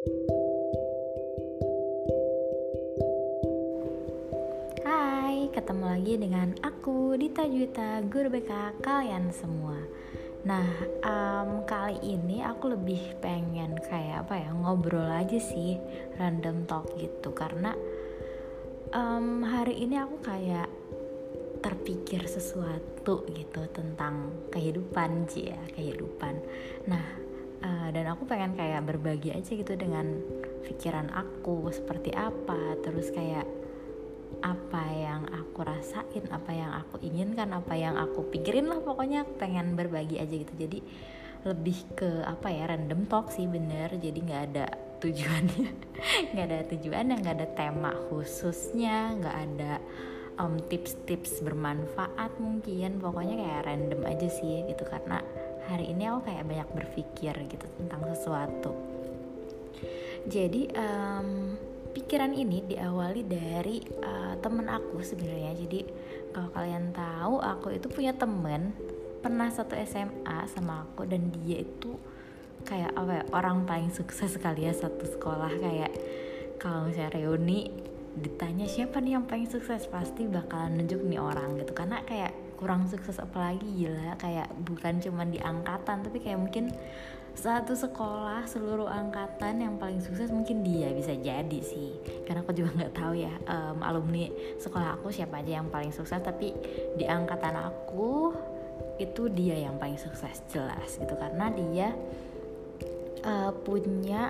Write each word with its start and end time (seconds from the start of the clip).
Hai, 0.00 0.08
ketemu 5.52 5.84
lagi 5.84 6.16
dengan 6.16 6.56
aku 6.64 7.20
Dita 7.20 7.44
Juwita, 7.44 8.00
guru 8.08 8.32
BK 8.32 8.80
kalian 8.80 9.28
semua. 9.28 9.76
Nah, 10.48 10.64
um, 11.04 11.68
kali 11.68 12.00
ini 12.00 12.40
aku 12.40 12.72
lebih 12.72 13.20
pengen 13.20 13.76
kayak 13.76 14.24
apa 14.24 14.40
ya 14.40 14.56
ngobrol 14.56 15.04
aja 15.04 15.36
sih, 15.36 15.76
random 16.16 16.64
talk 16.64 16.96
gitu 16.96 17.36
karena 17.36 17.76
um, 18.96 19.44
hari 19.44 19.84
ini 19.84 20.00
aku 20.00 20.16
kayak 20.24 20.72
terpikir 21.60 22.24
sesuatu 22.24 23.28
gitu 23.36 23.68
tentang 23.68 24.32
kehidupan 24.48 25.28
sih 25.28 25.52
ya 25.52 25.60
kehidupan. 25.76 26.40
Nah, 26.88 27.28
uh, 27.64 27.88
dan 27.92 28.04
aku 28.12 28.24
pengen 28.24 28.56
kayak 28.56 28.84
berbagi 28.84 29.32
aja 29.32 29.52
gitu 29.52 29.72
dengan 29.76 30.20
pikiran 30.64 31.12
aku 31.12 31.68
seperti 31.72 32.12
apa, 32.12 32.76
terus 32.80 33.12
kayak 33.12 33.46
apa 34.40 34.84
yang 34.94 35.26
aku 35.28 35.66
rasain 35.66 36.24
apa 36.32 36.50
yang 36.54 36.72
aku 36.72 37.02
inginkan 37.02 37.52
apa 37.52 37.74
yang 37.76 37.98
aku 37.98 38.24
pikirin 38.30 38.70
lah 38.70 38.80
pokoknya 38.80 39.26
pengen 39.36 39.76
berbagi 39.76 40.16
aja 40.16 40.32
gitu. 40.32 40.54
Jadi 40.56 40.80
lebih 41.40 41.96
ke 41.96 42.20
apa 42.24 42.52
ya 42.52 42.68
random 42.68 43.08
talk 43.08 43.32
sih 43.32 43.44
bener. 43.48 43.92
Jadi 43.96 44.18
nggak 44.20 44.42
ada 44.52 44.66
tujuannya 45.00 45.68
nggak 46.32 46.46
ada 46.46 46.60
tujuan 46.76 47.04
yang 47.12 47.20
nggak 47.20 47.36
ada 47.40 47.48
tema 47.56 47.92
khususnya 48.08 49.16
nggak 49.16 49.36
ada 49.36 49.72
um, 50.40 50.56
tips-tips 50.70 51.44
bermanfaat 51.44 52.32
mungkin. 52.40 53.00
Pokoknya 53.00 53.36
kayak 53.36 53.64
random 53.68 54.00
aja 54.08 54.28
sih 54.30 54.64
gitu 54.68 54.84
karena 54.88 55.20
hari 55.70 55.94
ini 55.94 56.10
aku 56.10 56.26
kayak 56.26 56.44
banyak 56.50 56.68
berpikir 56.74 57.34
gitu 57.46 57.66
tentang 57.78 58.02
sesuatu. 58.10 58.74
Jadi 60.26 60.68
um, 60.74 61.54
pikiran 61.94 62.34
ini 62.34 62.66
diawali 62.66 63.22
dari 63.24 63.78
uh, 64.02 64.34
temen 64.42 64.66
aku 64.66 64.98
sebenarnya. 65.00 65.54
Jadi 65.54 65.80
kalau 66.34 66.50
kalian 66.50 66.90
tahu 66.90 67.38
aku 67.38 67.78
itu 67.78 67.86
punya 67.86 68.10
temen 68.14 68.74
pernah 69.20 69.46
satu 69.52 69.78
SMA 69.86 70.48
sama 70.50 70.84
aku 70.84 71.06
dan 71.06 71.30
dia 71.30 71.62
itu 71.62 71.94
kayak 72.64 72.92
apa 72.92 73.12
ya 73.20 73.24
orang 73.32 73.64
paling 73.64 73.90
sukses 73.94 74.36
sekali 74.36 74.66
ya 74.66 74.74
satu 74.74 75.06
sekolah. 75.06 75.54
Kayak 75.56 75.92
kalau 76.58 76.90
misalnya 76.90 77.16
reuni 77.16 77.70
ditanya 78.10 78.66
siapa 78.66 78.98
nih 78.98 79.16
yang 79.16 79.24
paling 79.24 79.48
sukses? 79.48 79.86
Pasti 79.88 80.26
bakalan 80.26 80.82
nunjuk 80.82 81.00
nih 81.06 81.20
orang 81.22 81.56
gitu. 81.62 81.72
Karena 81.72 82.02
kayak 82.04 82.49
kurang 82.60 82.84
sukses 82.86 83.16
apalagi 83.16 83.64
gila. 83.64 84.14
Kayak 84.20 84.52
bukan 84.68 85.00
cuma 85.00 85.24
di 85.24 85.40
angkatan 85.40 86.04
tapi 86.04 86.20
kayak 86.20 86.38
mungkin 86.38 86.68
satu 87.32 87.72
sekolah 87.72 88.44
seluruh 88.44 88.90
angkatan 88.90 89.62
yang 89.62 89.74
paling 89.80 90.02
sukses 90.02 90.28
mungkin 90.28 90.60
dia 90.60 90.92
bisa 90.92 91.16
jadi 91.16 91.60
sih. 91.64 91.96
Karena 92.28 92.44
aku 92.44 92.52
juga 92.52 92.76
nggak 92.76 92.92
tahu 92.92 93.16
ya 93.16 93.32
um, 93.48 93.80
alumni 93.80 94.28
sekolah 94.60 95.00
aku 95.00 95.08
siapa 95.08 95.40
aja 95.40 95.58
yang 95.62 95.72
paling 95.72 95.90
sukses 95.90 96.20
tapi 96.20 96.52
di 97.00 97.08
angkatan 97.08 97.56
aku 97.56 98.36
itu 99.00 99.32
dia 99.32 99.56
yang 99.56 99.80
paling 99.80 99.96
sukses 99.96 100.44
jelas 100.52 101.00
gitu. 101.00 101.16
Karena 101.16 101.48
dia 101.48 101.96
uh, 103.24 103.56
punya 103.64 104.28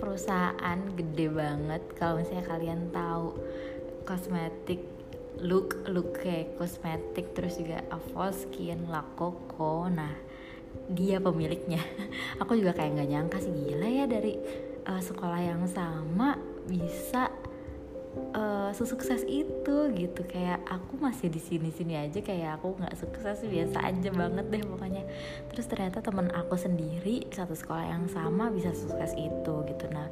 perusahaan 0.00 0.78
gede 0.96 1.28
banget. 1.28 1.82
Kalau 1.96 2.20
misalnya 2.20 2.44
kalian 2.48 2.80
tahu 2.92 3.36
kosmetik 4.06 4.95
look 5.44 5.76
look 5.92 6.20
kayak 6.24 6.56
kosmetik 6.56 7.36
terus 7.36 7.60
juga 7.60 7.84
Avoskin, 7.92 8.88
La 8.88 9.04
Coco 9.04 9.88
nah 9.90 10.12
dia 10.86 11.18
pemiliknya. 11.18 11.80
Aku 12.42 12.56
juga 12.56 12.76
kayak 12.76 13.00
nggak 13.00 13.10
nyangka 13.10 13.38
sih 13.40 13.52
gila 13.52 13.88
ya 13.88 14.04
dari 14.04 14.36
uh, 14.86 15.02
sekolah 15.02 15.40
yang 15.40 15.64
sama 15.66 16.36
bisa 16.68 17.32
uh, 18.36 18.70
sesukses 18.76 19.24
itu 19.24 19.76
gitu. 19.96 20.20
Kayak 20.28 20.62
aku 20.68 21.00
masih 21.00 21.32
di 21.32 21.40
sini 21.40 21.72
sini 21.72 21.96
aja 21.96 22.20
kayak 22.20 22.60
aku 22.60 22.76
nggak 22.76 22.96
sukses 22.98 23.40
biasa 23.46 23.78
aja 23.82 24.10
banget 24.12 24.46
deh 24.52 24.62
pokoknya. 24.62 25.04
Terus 25.52 25.66
ternyata 25.66 25.98
teman 26.04 26.28
aku 26.32 26.54
sendiri 26.54 27.24
satu 27.32 27.56
sekolah 27.56 27.86
yang 27.86 28.06
sama 28.12 28.52
bisa 28.52 28.70
sukses 28.76 29.16
itu 29.16 29.54
gitu. 29.66 29.86
Nah 29.90 30.08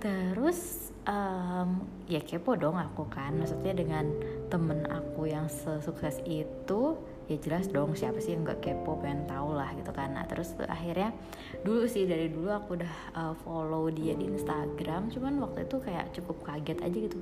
terus 0.00 0.90
um, 1.06 1.84
ya 2.10 2.20
kepo 2.20 2.56
dong 2.58 2.76
aku 2.76 3.06
kan. 3.08 3.36
Maksudnya 3.36 3.76
dengan 3.76 4.10
temen 4.50 4.84
aku 4.90 5.30
yang 5.30 5.46
sesukses 5.46 6.18
itu 6.26 6.98
ya 7.30 7.38
jelas 7.38 7.70
dong 7.70 7.94
siapa 7.94 8.18
sih 8.18 8.34
yang 8.34 8.42
nggak 8.42 8.58
kepo 8.58 8.98
pengen 8.98 9.24
tahu 9.30 9.54
lah 9.54 9.70
gitu 9.78 9.94
kan. 9.94 10.18
Nah 10.18 10.26
terus 10.26 10.52
tuh, 10.58 10.66
akhirnya 10.66 11.14
dulu 11.62 11.86
sih 11.86 12.04
dari 12.04 12.26
dulu 12.26 12.50
aku 12.50 12.80
udah 12.82 12.94
uh, 13.14 13.34
follow 13.46 13.86
dia 13.92 14.18
di 14.18 14.26
Instagram. 14.26 15.12
Cuman 15.14 15.38
waktu 15.38 15.68
itu 15.70 15.76
kayak 15.78 16.10
cukup 16.16 16.42
kaget 16.42 16.78
aja 16.82 16.98
gitu. 16.98 17.16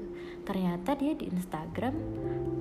Ternyata 0.48 0.96
dia 0.96 1.12
di 1.12 1.28
Instagram 1.28 1.94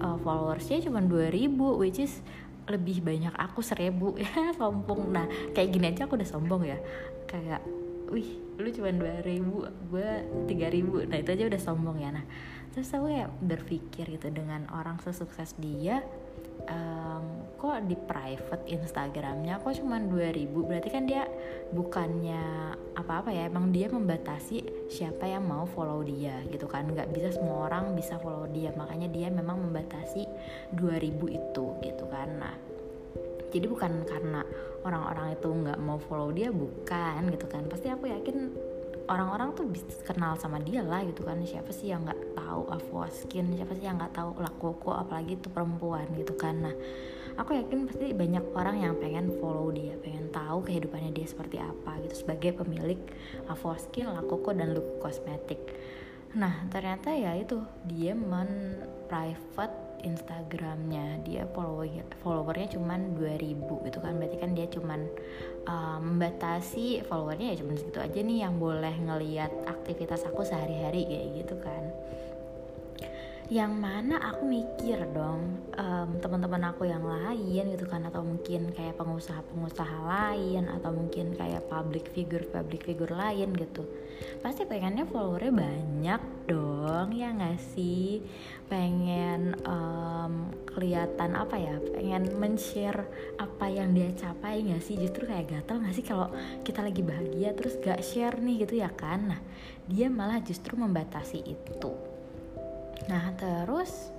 uh, 0.04 0.18
followersnya 0.20 0.84
cuma 0.84 1.00
2000 1.00 1.80
which 1.80 2.04
is 2.04 2.20
lebih 2.68 3.00
banyak 3.00 3.32
aku 3.40 3.64
seribu 3.64 4.18
ya 4.24 4.52
sombong. 4.60 5.16
Nah 5.16 5.26
kayak 5.56 5.70
gini 5.72 5.96
aja 5.96 6.04
aku 6.06 6.20
udah 6.20 6.28
sombong 6.28 6.68
ya. 6.68 6.78
Kayak 7.28 7.64
wih 8.12 8.47
lu 8.58 8.70
cuma 8.74 8.90
dua 8.90 9.22
ribu 9.22 9.66
gue 9.94 10.10
tiga 10.50 10.68
ribu. 10.74 11.06
Nah 11.06 11.18
itu 11.22 11.30
aja 11.34 11.46
udah 11.46 11.62
sombong 11.62 11.98
ya. 12.02 12.10
Nah 12.12 12.26
terus 12.74 12.94
aku 12.94 13.10
kayak 13.10 13.32
berpikir 13.42 14.06
gitu 14.06 14.30
dengan 14.30 14.70
orang 14.70 15.02
sesukses 15.02 15.58
dia 15.58 16.06
um, 16.70 17.26
kok 17.58 17.90
di 17.90 17.98
private 17.98 18.70
Instagramnya 18.70 19.58
kok 19.58 19.82
cuma 19.82 19.98
2000 19.98 20.46
berarti 20.54 20.90
kan 20.94 21.10
dia 21.10 21.26
bukannya 21.74 22.78
apa-apa 22.94 23.34
ya 23.34 23.50
emang 23.50 23.74
dia 23.74 23.90
membatasi 23.90 24.90
siapa 24.94 25.26
yang 25.26 25.50
mau 25.50 25.66
follow 25.66 26.06
dia 26.06 26.38
gitu 26.54 26.70
kan. 26.70 26.86
Nggak 26.86 27.10
bisa 27.14 27.34
semua 27.34 27.66
orang 27.66 27.98
bisa 27.98 28.22
follow 28.22 28.46
dia 28.50 28.70
makanya 28.78 29.10
dia 29.10 29.34
memang 29.34 29.58
membatasi 29.58 30.30
2000 30.78 31.34
itu 31.34 31.66
gitu 31.82 32.06
kan. 32.14 32.30
Nah 32.38 32.67
jadi 33.48 33.66
bukan 33.72 34.04
karena 34.04 34.44
orang-orang 34.84 35.36
itu 35.36 35.48
nggak 35.48 35.80
mau 35.80 36.00
follow 36.00 36.32
dia 36.36 36.52
bukan 36.52 37.32
gitu 37.32 37.48
kan. 37.48 37.64
Pasti 37.72 37.88
aku 37.88 38.12
yakin 38.12 38.52
orang-orang 39.08 39.56
tuh 39.56 39.66
bisa 39.72 39.88
kenal 40.04 40.36
sama 40.36 40.60
dia 40.60 40.84
lah 40.84 41.04
gitu 41.08 41.24
kan. 41.24 41.40
Siapa 41.44 41.72
sih 41.72 41.92
yang 41.92 42.04
nggak 42.04 42.36
tahu 42.36 42.68
Skin? 43.08 43.56
Siapa 43.56 43.74
sih 43.76 43.88
yang 43.88 43.98
nggak 44.00 44.14
tahu 44.16 44.36
Lakoko 44.40 44.92
apalagi 44.96 45.40
itu 45.40 45.48
perempuan 45.48 46.08
gitu 46.20 46.36
kan. 46.36 46.60
Nah 46.60 46.76
aku 47.40 47.56
yakin 47.56 47.88
pasti 47.88 48.12
banyak 48.12 48.44
orang 48.52 48.84
yang 48.84 48.94
pengen 49.00 49.32
follow 49.40 49.72
dia 49.72 49.96
pengen 50.04 50.28
tahu 50.34 50.68
kehidupannya 50.68 51.16
dia 51.16 51.28
seperti 51.30 51.58
apa 51.62 52.04
gitu 52.04 52.28
sebagai 52.28 52.60
pemilik 52.60 53.00
Skin 53.80 54.12
Lakoko 54.12 54.52
dan 54.52 54.76
Look 54.76 55.00
Cosmetic. 55.00 55.60
Nah 56.36 56.68
ternyata 56.68 57.16
ya 57.16 57.32
itu 57.40 57.64
dia 57.88 58.12
men 58.12 58.84
private 59.08 59.87
Instagramnya. 60.04 61.22
Dia 61.26 61.48
follower 61.52 62.06
followernya 62.22 62.78
cuma 62.78 62.98
2000 62.98 63.86
gitu 63.88 63.98
kan. 64.02 64.14
Berarti 64.18 64.38
kan 64.38 64.52
dia 64.54 64.68
cuman 64.70 65.02
uh, 65.68 66.00
membatasi 66.00 67.04
followernya 67.06 67.54
ya 67.54 67.56
cuma 67.62 67.76
segitu 67.76 68.00
aja 68.00 68.20
nih 68.24 68.48
yang 68.48 68.56
boleh 68.58 68.96
ngeliat 68.96 69.52
aktivitas 69.68 70.24
aku 70.26 70.48
sehari-hari 70.48 71.06
kayak 71.06 71.28
gitu 71.44 71.56
kan 71.60 71.92
yang 73.48 73.80
mana 73.80 74.20
aku 74.20 74.44
mikir 74.44 75.08
dong 75.16 75.72
um, 75.80 76.10
teman-teman 76.20 76.68
aku 76.68 76.84
yang 76.84 77.00
lain 77.00 77.64
gitu 77.72 77.88
kan 77.88 78.04
atau 78.04 78.20
mungkin 78.20 78.76
kayak 78.76 79.00
pengusaha-pengusaha 79.00 79.98
lain 80.04 80.68
atau 80.68 80.92
mungkin 80.92 81.32
kayak 81.32 81.64
public 81.72 82.12
figure 82.12 82.44
public 82.52 82.84
figure 82.84 83.16
lain 83.16 83.56
gitu. 83.56 83.88
Pasti 84.44 84.68
pengennya 84.68 85.08
followernya 85.08 85.56
banyak 85.56 86.22
dong 86.52 87.16
ya 87.16 87.32
nggak 87.32 87.56
sih? 87.72 88.20
Pengen 88.68 89.56
um, 89.64 90.52
kelihatan 90.68 91.40
apa 91.40 91.56
ya 91.56 91.80
pengen 91.96 92.28
men-share 92.36 93.08
apa 93.40 93.72
yang 93.72 93.96
dia 93.96 94.12
capai 94.12 94.60
nggak 94.60 94.84
sih? 94.84 95.00
Justru 95.00 95.24
kayak 95.24 95.48
gatel 95.48 95.88
nggak 95.88 95.96
sih 95.96 96.04
kalau 96.04 96.28
kita 96.68 96.84
lagi 96.84 97.00
bahagia 97.00 97.56
terus 97.56 97.80
gak 97.80 98.04
share 98.04 98.36
nih 98.44 98.68
gitu 98.68 98.84
ya 98.84 98.92
kan? 98.92 99.32
Nah 99.32 99.40
dia 99.88 100.12
malah 100.12 100.44
justru 100.44 100.76
membatasi 100.76 101.48
itu 101.48 102.17
nah 103.06 103.30
terus 103.38 104.18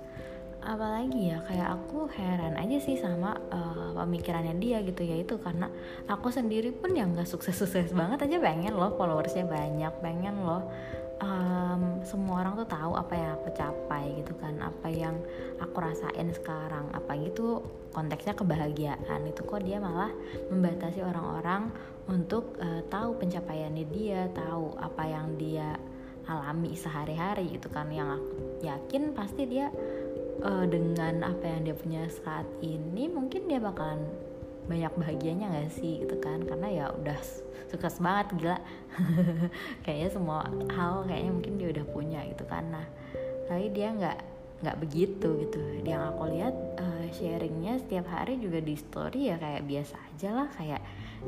apalagi 0.63 1.31
ya? 1.33 1.39
Kayak 1.47 1.79
aku 1.79 2.11
heran 2.11 2.55
aja 2.59 2.77
sih 2.83 2.99
sama 2.99 3.35
uh, 3.51 3.95
pemikirannya 3.95 4.55
dia 4.59 4.83
gitu 4.83 5.01
ya. 5.03 5.19
Itu 5.19 5.39
karena 5.39 5.71
aku 6.07 6.29
sendiri 6.29 6.75
pun 6.75 6.93
yang 6.95 7.15
gak 7.15 7.27
sukses-sukses 7.27 7.95
banget 7.95 8.27
aja. 8.27 8.37
Pengen 8.39 8.75
loh 8.75 8.93
followersnya 8.95 9.47
banyak 9.47 9.93
pengen 10.03 10.43
loh 10.43 10.67
um, 11.23 12.03
semua 12.03 12.43
orang 12.43 12.59
tuh 12.59 12.67
tahu 12.67 12.91
apa 12.95 13.13
yang 13.15 13.31
aku 13.39 13.49
capai 13.55 14.05
gitu 14.19 14.33
kan. 14.39 14.59
Apa 14.59 14.87
yang 14.91 15.15
aku 15.63 15.75
rasain 15.79 16.29
sekarang. 16.35 16.91
Apa 16.91 17.15
gitu 17.19 17.63
konteksnya 17.95 18.35
kebahagiaan. 18.35 19.25
Itu 19.27 19.47
kok 19.47 19.63
dia 19.63 19.79
malah 19.79 20.11
membatasi 20.51 20.99
orang-orang 21.03 21.71
untuk 22.09 22.57
uh, 22.59 22.81
tahu 22.89 23.21
pencapaiannya 23.21 23.85
dia 23.93 24.27
tahu 24.33 24.73
apa 24.81 25.03
yang 25.05 25.37
dia 25.37 25.77
alami 26.29 26.77
sehari-hari 26.77 27.57
gitu 27.57 27.73
kan. 27.73 27.89
Yang 27.89 28.21
aku 28.21 28.33
yakin 28.61 29.03
pasti 29.17 29.49
dia 29.49 29.73
uh, 30.45 30.65
dengan 30.69 31.25
apa 31.25 31.43
yang 31.49 31.65
dia 31.65 31.75
punya 31.75 32.05
saat 32.21 32.45
ini 32.61 33.09
mungkin 33.09 33.49
dia 33.49 33.57
bakalan 33.57 34.05
banyak 34.69 34.93
bahagianya 34.93 35.49
gak 35.49 35.73
sih 35.73 36.05
gitu 36.05 36.21
kan. 36.21 36.45
Karena 36.45 36.69
ya 36.69 36.85
udah 36.93 37.17
sukses 37.73 37.97
banget 37.97 38.37
gila. 38.37 38.57
Kayaknya 39.85 40.09
semua 40.13 40.45
hal 40.77 41.09
kayaknya 41.09 41.31
mungkin 41.33 41.53
dia 41.57 41.69
udah 41.73 41.85
punya 41.89 42.19
gitu 42.29 42.45
kan. 42.45 42.69
Nah 42.69 42.85
tapi 43.49 43.73
dia 43.73 43.89
nggak 43.89 44.19
nggak 44.61 44.77
begitu 44.77 45.29
gitu. 45.47 45.59
Yang 45.81 46.01
aku 46.13 46.23
lihat 46.37 46.55
uh, 46.77 47.05
sharingnya 47.15 47.81
setiap 47.81 48.05
hari 48.13 48.37
juga 48.37 48.61
di 48.61 48.77
story 48.77 49.33
ya 49.33 49.41
kayak 49.41 49.65
biasa 49.65 49.95
aja 49.97 50.29
lah. 50.35 50.47
Kayak 50.53 50.81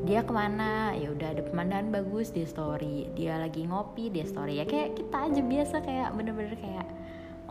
dia 0.08 0.24
ke 0.24 0.32
mana? 0.32 0.96
Ya 0.96 1.12
udah 1.12 1.36
ada 1.36 1.44
pemandangan 1.44 1.92
bagus 1.92 2.32
di 2.32 2.48
story 2.48 3.12
dia 3.14 3.38
lagi 3.38 3.68
ngopi 3.68 4.08
di 4.08 4.24
story. 4.24 4.60
Ya 4.62 4.66
kayak 4.66 4.96
kita 4.98 5.18
aja 5.28 5.42
biasa 5.44 5.76
kayak 5.84 6.10
bener-bener 6.16 6.56
kayak 6.56 6.88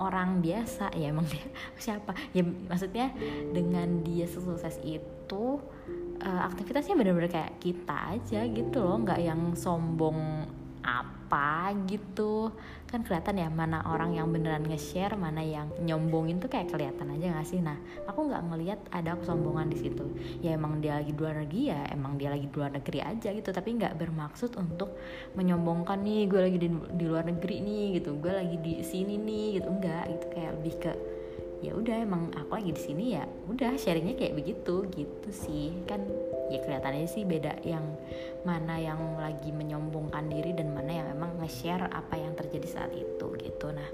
orang 0.00 0.40
biasa. 0.40 0.90
Ya 0.96 1.12
emang 1.12 1.28
dia 1.28 1.44
siapa? 1.84 2.16
Ya 2.32 2.42
maksudnya 2.44 3.12
dengan 3.52 4.00
dia 4.00 4.24
sukses 4.24 4.80
itu 4.80 5.60
uh, 6.24 6.40
aktivitasnya 6.48 6.96
bener-bener 6.96 7.28
kayak 7.28 7.60
kita 7.60 8.16
aja 8.16 8.40
gitu 8.48 8.78
loh. 8.80 8.96
Nggak 9.04 9.20
yang 9.20 9.52
sombong 9.52 10.48
apa 10.90 11.70
gitu. 11.86 12.50
Kan 12.90 13.06
kelihatan 13.06 13.38
ya 13.38 13.46
mana 13.46 13.86
orang 13.86 14.18
yang 14.18 14.34
beneran 14.34 14.66
nge-share 14.66 15.14
mana 15.14 15.38
yang 15.38 15.70
nyombongin 15.78 16.42
tuh 16.42 16.50
kayak 16.50 16.74
kelihatan 16.74 17.14
aja 17.14 17.38
gak 17.38 17.46
sih? 17.46 17.62
Nah 17.62 17.78
aku 18.10 18.26
nggak 18.26 18.42
ngelihat 18.50 18.80
ada 18.90 19.14
kesombongan 19.14 19.70
di 19.70 19.78
situ. 19.78 20.10
Ya 20.42 20.58
emang 20.58 20.82
dia 20.82 20.98
lagi 20.98 21.14
di 21.14 21.20
luar 21.22 21.38
negeri 21.46 21.62
ya 21.70 21.80
emang 21.94 22.18
dia 22.18 22.34
lagi 22.34 22.50
di 22.50 22.54
luar 22.58 22.72
negeri 22.74 22.98
aja 22.98 23.28
gitu. 23.30 23.50
Tapi 23.54 23.68
nggak 23.78 23.94
bermaksud 23.94 24.58
untuk 24.58 24.98
menyombongkan 25.38 26.02
nih 26.02 26.26
gue 26.26 26.40
lagi 26.42 26.58
di, 26.58 26.68
di 26.98 27.04
luar 27.06 27.24
negeri 27.30 27.56
nih 27.62 27.86
gitu. 28.02 28.18
Gue 28.18 28.32
lagi 28.34 28.56
di 28.58 28.82
sini 28.82 29.14
nih 29.14 29.62
gitu. 29.62 29.68
Enggak 29.70 30.04
gitu. 30.10 30.26
Kayak 30.34 30.52
lebih 30.58 30.74
ke 30.82 30.92
ya 31.60 31.76
udah 31.76 31.96
emang 32.00 32.32
aku 32.32 32.56
lagi 32.56 32.72
di 32.72 32.82
sini 32.82 33.04
ya 33.20 33.28
udah 33.52 33.76
sharingnya 33.76 34.16
kayak 34.18 34.34
begitu 34.34 34.88
gitu 34.90 35.30
sih. 35.30 35.78
Kan 35.86 36.02
ya 36.50 36.58
kelihatannya 36.60 37.06
sih 37.06 37.22
beda 37.22 37.62
yang 37.62 37.86
mana 38.42 38.76
yang 38.76 38.98
lagi 39.16 39.54
menyombongkan 39.54 40.26
diri 40.26 40.52
dan 40.52 40.74
mana 40.74 40.90
yang 40.90 41.06
emang 41.14 41.38
nge-share 41.38 41.86
apa 41.88 42.18
yang 42.18 42.34
terjadi 42.34 42.68
saat 42.68 42.92
itu 42.92 43.26
gitu. 43.38 43.70
Nah 43.70 43.88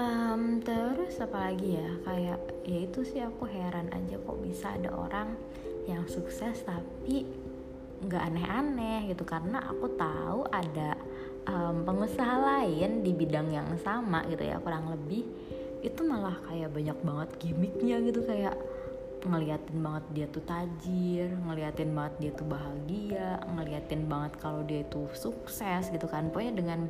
um, 0.00 0.60
terus 0.62 1.16
apa 1.20 1.52
lagi 1.52 1.76
ya? 1.76 1.90
Kayak 2.04 2.40
ya 2.64 2.78
itu 2.84 3.00
sih 3.04 3.20
aku 3.24 3.48
heran 3.48 3.90
aja 3.92 4.16
kok 4.20 4.38
bisa 4.40 4.76
ada 4.76 4.90
orang 4.92 5.36
yang 5.86 6.04
sukses 6.08 6.62
tapi 6.64 7.26
nggak 8.04 8.22
aneh-aneh 8.32 9.12
gitu. 9.12 9.24
Karena 9.24 9.64
aku 9.64 9.96
tahu 9.96 10.48
ada 10.52 10.96
um, 11.48 11.84
pengusaha 11.84 12.34
lain 12.40 13.04
di 13.04 13.12
bidang 13.16 13.48
yang 13.52 13.68
sama 13.80 14.24
gitu 14.28 14.44
ya 14.44 14.60
kurang 14.60 14.92
lebih. 14.92 15.24
Itu 15.84 16.04
malah 16.04 16.36
kayak 16.48 16.72
banyak 16.72 16.98
banget 17.04 17.28
gimmicknya 17.40 17.96
gitu. 18.04 18.20
Kayak 18.24 18.56
ngeliatin 19.24 19.78
banget 19.80 20.04
dia 20.12 20.26
tuh 20.28 20.44
tajir, 20.44 21.32
ngeliatin 21.48 21.90
banget 21.96 22.14
dia 22.20 22.32
tuh 22.36 22.46
bahagia, 22.46 23.40
ngeliatin 23.48 24.02
banget 24.04 24.32
kalau 24.38 24.60
dia 24.66 24.84
itu 24.84 25.08
sukses 25.16 25.88
gitu 25.88 26.06
kan. 26.06 26.28
Pokoknya 26.28 26.60
dengan 26.60 26.80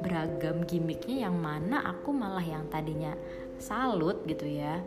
beragam 0.00 0.64
gimmicknya 0.64 1.28
yang 1.28 1.36
mana 1.36 1.84
aku 1.84 2.10
malah 2.10 2.42
yang 2.42 2.64
tadinya 2.72 3.12
salut 3.60 4.24
gitu 4.24 4.48
ya. 4.48 4.80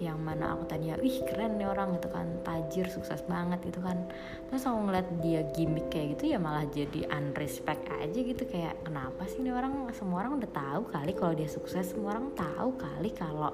Yang 0.00 0.16
mana 0.16 0.56
aku 0.56 0.64
tanya 0.64 0.96
ih 1.04 1.20
keren 1.28 1.60
nih 1.60 1.68
orang 1.68 2.00
gitu 2.00 2.08
kan. 2.08 2.26
Tajir 2.40 2.88
sukses 2.88 3.20
banget 3.28 3.60
gitu 3.68 3.84
kan. 3.84 4.08
Terus 4.48 4.64
aku 4.64 4.78
ngeliat 4.88 5.08
dia 5.20 5.44
gimmick 5.52 5.92
kayak 5.92 6.16
gitu 6.16 6.32
ya 6.32 6.38
malah 6.40 6.64
jadi 6.72 7.04
unrespect 7.12 7.84
aja 8.00 8.20
gitu. 8.20 8.42
Kayak 8.48 8.80
kenapa 8.80 9.28
sih 9.28 9.44
nih 9.44 9.52
orang? 9.52 9.92
Semua 9.92 10.24
orang 10.24 10.40
udah 10.40 10.50
tahu 10.50 10.82
kali 10.88 11.12
kalau 11.12 11.36
dia 11.36 11.48
sukses 11.52 11.92
semua 11.92 12.16
orang 12.16 12.32
tahu 12.32 12.80
kali 12.80 13.12
kalau 13.12 13.52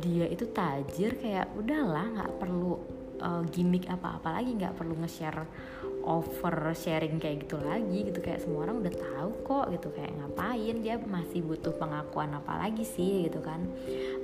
dia 0.00 0.26
itu 0.26 0.48
tajir 0.50 1.20
kayak 1.20 1.52
udahlah 1.54 2.08
nggak 2.16 2.32
perlu 2.40 2.80
uh, 3.20 3.42
gimmick 3.52 3.86
apa-apa 3.86 4.40
lagi 4.40 4.56
nggak 4.56 4.74
perlu 4.74 4.96
nge-share 5.04 5.44
over 6.00 6.72
sharing 6.72 7.20
kayak 7.20 7.44
gitu 7.46 7.60
lagi 7.60 8.08
gitu. 8.08 8.18
Kayak 8.24 8.40
semua 8.42 8.64
orang 8.66 8.80
udah 8.80 8.94
tahu 8.96 9.30
kok 9.44 9.66
gitu. 9.76 9.88
Kayak 9.92 10.12
ngapain 10.16 10.76
dia 10.80 10.96
masih 10.96 11.40
butuh 11.44 11.76
pengakuan 11.76 12.32
apa 12.32 12.66
lagi 12.66 12.82
sih? 12.82 13.28
Gitu 13.28 13.40
kan. 13.44 13.60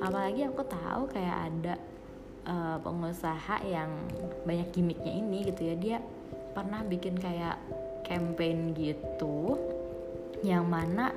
Apalagi 0.01 0.49
aku 0.49 0.65
tahu 0.65 1.03
kayak 1.13 1.37
ada 1.53 1.75
uh, 2.49 2.77
pengusaha 2.81 3.61
yang 3.69 3.93
banyak 4.49 4.69
gimmicknya 4.73 5.13
ini 5.13 5.39
gitu 5.53 5.63
ya. 5.69 5.75
Dia 5.77 5.99
pernah 6.57 6.81
bikin 6.81 7.21
kayak 7.21 7.61
campaign 8.09 8.73
gitu 8.73 9.61
yang 10.41 10.65
mana 10.69 11.13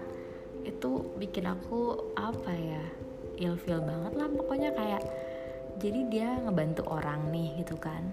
itu 0.65 1.15
bikin 1.15 1.47
aku 1.47 2.11
apa 2.19 2.51
ya 2.51 2.83
ilfeel 3.39 3.79
banget 3.81 4.13
lah 4.19 4.27
pokoknya 4.27 4.75
kayak 4.75 5.01
jadi 5.79 5.99
dia 6.11 6.29
ngebantu 6.43 6.83
orang 6.91 7.31
nih 7.31 7.63
gitu 7.63 7.79
kan. 7.79 8.03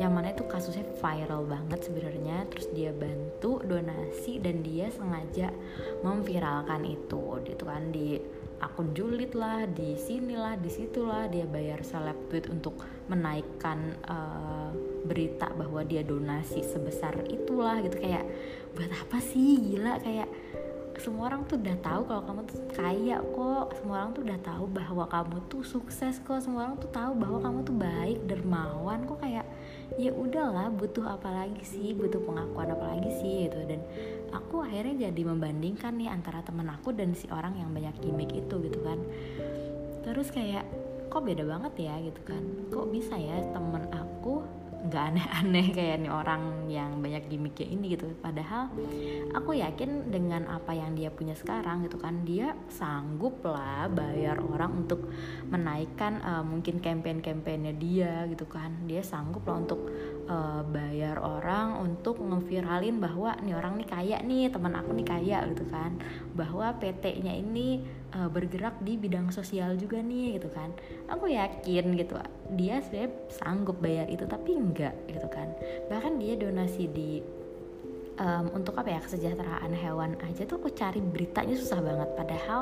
Yang 0.00 0.12
mana 0.16 0.28
itu 0.32 0.44
kasusnya 0.48 0.88
viral 0.96 1.44
banget 1.44 1.84
sebenarnya 1.84 2.48
terus 2.48 2.66
dia 2.72 2.90
bantu 2.96 3.60
donasi 3.60 4.40
dan 4.40 4.64
dia 4.64 4.88
sengaja 4.88 5.52
memviralkan 6.00 6.88
itu 6.88 7.36
gitu 7.44 7.68
kan. 7.68 7.92
Di 7.92 8.16
akun 8.64 8.96
julid 8.96 9.36
lah 9.36 9.68
di 9.68 9.92
sinilah 10.00 10.56
di 10.56 10.70
situlah 10.72 11.28
dia 11.28 11.44
bayar 11.44 11.84
seleb 11.84 12.16
tweet 12.32 12.48
untuk 12.48 12.80
menaikkan 13.12 14.00
uh, 14.08 14.72
berita 15.04 15.52
bahwa 15.52 15.84
dia 15.84 16.00
donasi 16.00 16.64
sebesar 16.64 17.28
itulah 17.28 17.76
gitu. 17.84 18.00
Kayak 18.00 18.24
buat 18.72 18.88
apa 18.88 19.20
sih? 19.20 19.60
Gila 19.60 20.00
kayak 20.00 20.28
semua 21.02 21.26
orang 21.26 21.42
tuh 21.50 21.58
udah 21.58 21.76
tahu 21.82 22.02
kalau 22.06 22.22
kamu 22.22 22.40
tuh 22.46 22.58
kaya 22.78 23.18
kok. 23.18 23.66
Semua 23.74 23.94
orang 23.98 24.10
tuh 24.14 24.22
udah 24.22 24.38
tahu 24.38 24.64
bahwa 24.70 25.04
kamu 25.10 25.36
tuh 25.50 25.62
sukses 25.66 26.22
kok. 26.22 26.38
Semua 26.38 26.70
orang 26.70 26.78
tuh 26.78 26.90
tahu 26.94 27.12
bahwa 27.18 27.38
kamu 27.42 27.58
tuh 27.66 27.76
baik 27.76 28.18
dermawan 28.30 29.02
kok. 29.10 29.18
Kayak 29.18 29.46
ya 29.98 30.14
udahlah 30.14 30.70
butuh 30.70 31.02
apa 31.18 31.26
lagi 31.26 31.66
sih? 31.66 31.90
Butuh 31.98 32.22
pengakuan 32.22 32.70
apa 32.70 32.84
lagi 32.94 33.10
sih? 33.18 33.50
Gitu. 33.50 33.58
Dan 33.66 33.82
aku 34.30 34.62
akhirnya 34.62 35.10
jadi 35.10 35.22
membandingkan 35.26 35.98
nih 35.98 36.08
antara 36.14 36.46
temen 36.46 36.70
aku 36.70 36.94
dan 36.94 37.18
si 37.18 37.26
orang 37.34 37.58
yang 37.58 37.74
banyak 37.74 37.98
gimmick 37.98 38.30
itu 38.30 38.54
gitu 38.62 38.78
kan. 38.86 39.02
Terus 40.06 40.30
kayak 40.30 40.62
kok 41.10 41.26
beda 41.26 41.42
banget 41.42 41.90
ya 41.90 41.98
gitu 41.98 42.22
kan. 42.22 42.42
Kok 42.70 42.86
bisa 42.94 43.18
ya 43.18 43.42
temen 43.50 43.90
aku 43.90 44.61
nggak 44.82 45.04
aneh-aneh 45.14 45.66
kayak 45.76 45.96
nih 46.02 46.12
orang 46.12 46.66
yang 46.66 46.98
banyak 46.98 47.30
gimmicknya 47.30 47.66
ini 47.70 47.94
gitu. 47.94 48.10
Padahal 48.18 48.70
aku 49.34 49.54
yakin 49.54 50.10
dengan 50.10 50.50
apa 50.50 50.74
yang 50.74 50.98
dia 50.98 51.14
punya 51.14 51.38
sekarang 51.38 51.86
gitu 51.86 51.98
kan 52.02 52.26
dia 52.26 52.58
sanggup 52.66 53.38
lah 53.46 53.86
bayar 53.86 54.42
orang 54.42 54.84
untuk 54.86 55.06
menaikkan 55.48 56.18
uh, 56.22 56.42
mungkin 56.42 56.82
campaign-campaignnya 56.82 57.74
dia 57.78 58.26
gitu 58.26 58.44
kan. 58.50 58.74
Dia 58.90 59.06
sanggup 59.06 59.46
lah 59.46 59.62
untuk 59.62 59.80
uh, 60.26 60.66
bayar 60.66 61.22
orang 61.22 61.78
untuk 61.78 62.18
ngeviralin 62.18 62.98
bahwa 62.98 63.38
nih 63.38 63.54
orang 63.54 63.78
nih 63.78 63.88
kaya 63.88 64.18
nih 64.22 64.50
teman 64.50 64.74
aku 64.74 64.90
nih 64.98 65.06
kaya 65.06 65.38
gitu 65.54 65.64
kan. 65.70 65.94
Bahwa 66.34 66.74
PT-nya 66.76 67.38
ini 67.38 68.01
uh, 68.16 68.28
bergerak 68.28 68.78
di 68.84 68.96
bidang 69.00 69.32
sosial 69.32 69.76
juga 69.76 70.00
nih 70.00 70.40
gitu 70.40 70.48
kan. 70.52 70.72
Aku 71.08 71.28
yakin 71.28 71.96
gitu 71.96 72.16
dia 72.52 72.80
sebenarnya 72.84 73.10
sanggup 73.32 73.80
bayar 73.80 74.06
itu 74.08 74.24
tapi 74.28 74.56
enggak 74.56 74.94
gitu 75.08 75.28
kan. 75.32 75.52
Bahkan 75.88 76.20
dia 76.20 76.34
donasi 76.36 76.84
di 76.88 77.10
um, 78.20 78.46
untuk 78.52 78.76
apa 78.76 78.92
ya 78.92 79.00
kesejahteraan 79.00 79.72
hewan 79.72 80.18
aja 80.20 80.44
tuh 80.44 80.60
aku 80.60 80.70
cari 80.74 81.00
beritanya 81.00 81.54
susah 81.56 81.80
banget. 81.80 82.08
Padahal 82.16 82.60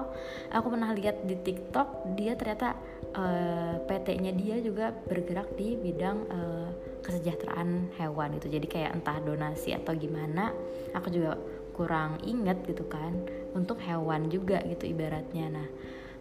aku 0.53 0.67
pernah 0.71 0.91
lihat 0.95 1.27
di 1.27 1.35
TikTok 1.41 2.15
dia 2.15 2.37
ternyata 2.39 2.77
uh, 3.17 3.21
eh, 3.21 3.77
PT-nya 3.87 4.33
dia 4.37 4.57
juga 4.63 4.93
bergerak 4.93 5.55
di 5.59 5.75
bidang 5.79 6.19
uh, 6.31 6.69
kesejahteraan 7.03 7.97
hewan 7.99 8.37
itu. 8.37 8.47
Jadi 8.51 8.67
kayak 8.69 9.01
entah 9.01 9.19
donasi 9.23 9.75
atau 9.75 9.97
gimana 9.97 10.53
aku 10.95 11.09
juga 11.11 11.39
kurang 11.81 12.21
inget 12.29 12.61
gitu 12.69 12.85
kan 12.93 13.25
untuk 13.57 13.81
hewan 13.81 14.29
juga 14.29 14.61
gitu 14.69 14.85
ibaratnya. 14.85 15.49
Nah 15.49 15.69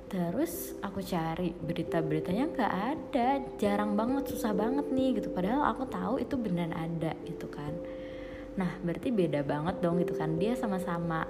terus 0.08 0.72
aku 0.80 1.04
cari 1.04 1.52
berita-beritanya 1.52 2.46
nggak 2.56 2.74
ada 2.96 3.44
jarang 3.60 4.00
banget 4.00 4.32
susah 4.32 4.56
banget 4.56 4.88
nih 4.88 5.20
gitu. 5.20 5.36
Padahal 5.36 5.68
aku 5.76 5.84
tahu 5.92 6.24
itu 6.24 6.40
beneran 6.40 6.72
ada 6.72 7.12
gitu 7.28 7.52
kan. 7.52 7.76
Nah 8.56 8.72
berarti 8.80 9.12
beda 9.12 9.44
banget 9.44 9.84
dong 9.84 10.00
gitu 10.00 10.16
kan. 10.16 10.40
Dia 10.40 10.56
sama-sama 10.56 11.28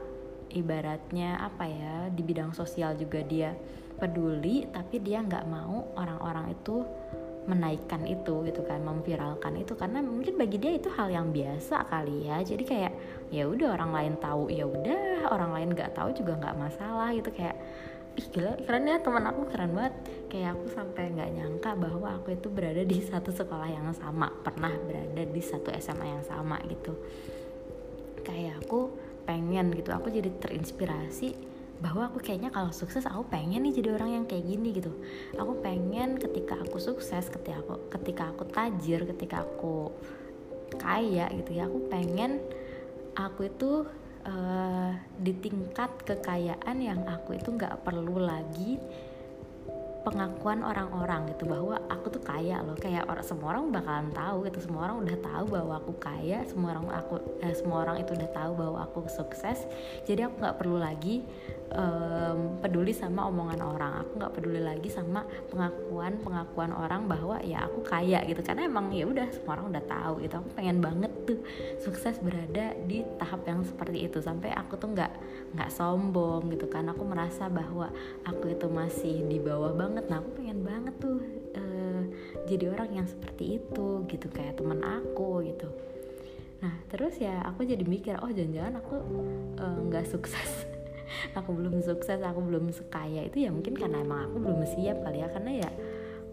ibaratnya 0.53 1.41
apa 1.41 1.65
ya 1.65 1.95
di 2.13 2.21
bidang 2.21 2.53
sosial 2.53 2.93
juga 3.01 3.25
dia 3.25 3.57
peduli 3.97 4.69
tapi 4.69 5.01
dia 5.01 5.25
nggak 5.25 5.45
mau 5.49 5.89
orang-orang 5.97 6.53
itu 6.53 6.85
menaikkan 7.49 8.05
itu 8.05 8.45
gitu 8.45 8.61
kan 8.61 8.85
memviralkan 8.85 9.57
itu. 9.57 9.73
Karena 9.73 10.05
mungkin 10.05 10.37
bagi 10.37 10.61
dia 10.61 10.77
itu 10.77 10.93
hal 10.93 11.09
yang 11.09 11.33
biasa 11.33 11.89
kali 11.89 12.29
ya. 12.29 12.37
Jadi 12.45 12.63
kayak 12.63 12.93
ya 13.33 13.49
udah 13.49 13.73
orang 13.73 13.91
lain 13.91 14.13
tahu 14.21 14.53
ya 14.53 14.69
udah. 14.69 15.33
Orang 15.33 15.57
lain 15.57 15.73
nggak 15.73 15.97
tahu 15.97 16.13
juga 16.13 16.37
nggak 16.37 16.55
masalah 16.61 17.09
gitu. 17.17 17.33
Kayak 17.33 17.57
ih 18.13 18.27
gila 18.29 18.53
keren 18.61 18.85
ya 18.85 19.01
teman 19.01 19.25
aku 19.25 19.41
keren 19.49 19.73
banget. 19.73 19.95
Kayak 20.29 20.49
aku 20.53 20.65
sampai 20.69 21.03
nggak 21.09 21.31
nyangka 21.33 21.71
bahwa 21.73 22.07
aku 22.21 22.37
itu 22.37 22.47
berada 22.53 22.85
di 22.85 22.97
satu 23.01 23.33
sekolah 23.33 23.69
yang 23.73 23.89
sama 23.97 24.29
pernah 24.45 24.71
berada 24.85 25.25
di 25.25 25.41
satu 25.41 25.73
SMA 25.81 26.05
yang 26.05 26.23
sama 26.23 26.61
gitu. 26.69 26.93
Kayak 28.21 28.61
aku 28.61 28.93
pengen 29.25 29.73
gitu. 29.73 29.89
Aku 29.89 30.13
jadi 30.13 30.29
terinspirasi 30.29 31.48
bahwa 31.79 32.11
aku 32.11 32.19
kayaknya 32.19 32.51
kalau 32.51 32.75
sukses 32.75 33.07
aku 33.07 33.23
pengen 33.31 33.63
nih 33.63 33.79
jadi 33.79 33.95
orang 33.95 34.11
yang 34.21 34.25
kayak 34.27 34.45
gini 34.45 34.75
gitu. 34.75 34.91
Aku 35.39 35.63
pengen 35.63 36.19
ketika 36.19 36.59
aku 36.59 36.77
sukses 36.79 37.31
ketika 37.31 37.63
aku 37.63 37.73
ketika 37.91 38.23
aku 38.35 38.43
tajir 38.51 39.07
ketika 39.07 39.47
aku 39.47 39.95
kaya 40.75 41.25
gitu 41.33 41.57
ya 41.57 41.65
aku 41.65 41.89
pengen 41.89 42.43
aku 43.17 43.49
itu 43.49 43.71
uh, 44.27 44.91
di 45.17 45.33
tingkat 45.39 45.89
kekayaan 46.05 46.77
yang 46.77 47.01
aku 47.09 47.35
itu 47.39 47.49
nggak 47.49 47.81
perlu 47.81 48.21
lagi 48.21 48.77
pengakuan 49.99 50.63
orang-orang 50.63 51.27
gitu 51.35 51.43
bahwa 51.43 51.75
aku 51.91 52.07
tuh 52.07 52.23
kaya 52.23 52.63
loh. 52.63 52.75
Kayak 52.79 53.05
orang 53.11 53.25
semua 53.27 53.47
orang 53.51 53.63
bakalan 53.69 54.09
tahu 54.15 54.37
gitu 54.47 54.59
semua 54.63 54.81
orang 54.87 54.97
udah 55.03 55.17
tahu 55.19 55.45
bahwa 55.51 55.73
aku 55.75 55.93
kaya 55.99 56.39
semua 56.47 56.67
orang 56.71 56.85
aku 56.87 57.15
eh, 57.43 57.55
semua 57.55 57.77
orang 57.83 57.97
itu 57.99 58.11
udah 58.15 58.29
tahu 58.31 58.51
bahwa 58.55 58.79
aku 58.87 58.99
sukses. 59.11 59.67
Jadi 60.07 60.23
aku 60.23 60.35
nggak 60.39 60.57
perlu 60.57 60.77
lagi 60.79 61.21
um, 61.75 62.63
peduli 62.63 62.95
sama 62.95 63.27
omongan 63.27 63.59
orang. 63.59 63.93
Aku 64.07 64.11
nggak 64.23 64.33
peduli 64.39 64.61
lagi 64.63 64.87
sama 64.87 65.27
pengakuan 65.51 66.15
pengakuan 66.23 66.71
orang 66.71 67.05
bahwa 67.05 67.37
ya 67.43 67.67
aku 67.67 67.83
kaya 67.83 68.23
gitu. 68.23 68.39
Karena 68.39 68.71
emang 68.71 68.95
ya 68.95 69.03
udah 69.03 69.27
semua 69.35 69.59
orang 69.59 69.75
udah 69.75 69.83
tahu 69.83 70.13
gitu. 70.23 70.39
Aku 70.39 70.49
pengen 70.55 70.79
banget 70.79 71.11
tuh 71.27 71.39
sukses 71.83 72.17
berada 72.23 72.71
di 72.87 73.03
tahap 73.19 73.43
yang 73.43 73.67
seperti 73.67 74.07
itu. 74.07 74.23
Sampai 74.23 74.55
aku 74.55 74.79
tuh 74.79 74.95
nggak 74.95 75.11
nggak 75.59 75.69
sombong 75.75 76.47
gitu 76.55 76.71
kan. 76.71 76.87
Aku 76.87 77.03
merasa 77.03 77.51
bahwa 77.51 77.91
aku 78.23 78.55
itu 78.55 78.67
masih 78.71 79.27
di 79.27 79.37
bawah 79.43 79.75
banget 79.75 79.88
banget. 79.89 80.05
Nah 80.05 80.21
aku 80.21 80.29
pengen 80.37 80.61
banget 80.61 80.95
tuh 81.01 81.17
uh, 81.57 82.03
jadi 82.45 82.69
orang 82.69 83.01
yang 83.01 83.07
seperti 83.09 83.57
itu 83.57 84.05
gitu. 84.05 84.29
Kayak 84.29 84.61
teman 84.61 84.85
aku 84.85 85.41
gitu. 85.49 85.65
Nah 86.61 86.77
terus 86.93 87.17
ya 87.17 87.41
aku 87.49 87.65
jadi 87.65 87.81
mikir 87.81 88.21
oh 88.21 88.29
jangan-jangan 88.29 88.77
aku 88.77 88.95
eh, 89.57 89.77
nggak 89.89 90.05
uh, 90.05 90.09
sukses. 90.13 90.51
Aku 91.33 91.57
belum 91.57 91.81
sukses 91.81 92.21
aku 92.21 92.37
belum 92.37 92.69
sekaya. 92.69 93.25
Itu 93.25 93.41
ya 93.41 93.49
mungkin 93.49 93.73
karena 93.73 94.05
emang 94.05 94.29
aku 94.29 94.45
belum 94.45 94.61
siap 94.69 95.01
kali 95.01 95.25
ya. 95.25 95.27
Karena 95.33 95.51
ya 95.65 95.69